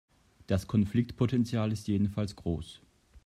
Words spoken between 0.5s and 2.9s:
Konfliktpotenzial ist jedenfalls groß.